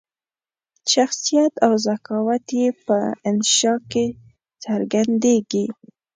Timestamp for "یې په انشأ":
2.59-3.73